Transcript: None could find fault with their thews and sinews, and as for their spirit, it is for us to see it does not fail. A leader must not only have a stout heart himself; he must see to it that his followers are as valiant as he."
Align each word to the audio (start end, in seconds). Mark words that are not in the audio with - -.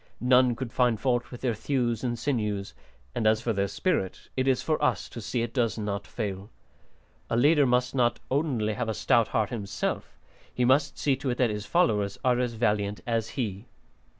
None 0.19 0.55
could 0.55 0.73
find 0.73 0.99
fault 0.99 1.29
with 1.29 1.41
their 1.41 1.53
thews 1.53 2.03
and 2.03 2.17
sinews, 2.17 2.73
and 3.13 3.27
as 3.27 3.39
for 3.39 3.53
their 3.53 3.67
spirit, 3.67 4.29
it 4.35 4.47
is 4.47 4.63
for 4.63 4.83
us 4.83 5.07
to 5.09 5.21
see 5.21 5.43
it 5.43 5.53
does 5.53 5.77
not 5.77 6.07
fail. 6.07 6.49
A 7.29 7.37
leader 7.37 7.67
must 7.67 7.93
not 7.93 8.19
only 8.31 8.73
have 8.73 8.89
a 8.89 8.95
stout 8.95 9.27
heart 9.27 9.51
himself; 9.51 10.17
he 10.51 10.65
must 10.65 10.97
see 10.97 11.15
to 11.17 11.29
it 11.29 11.37
that 11.37 11.51
his 11.51 11.67
followers 11.67 12.17
are 12.25 12.39
as 12.39 12.53
valiant 12.55 13.01
as 13.05 13.29
he." 13.37 13.67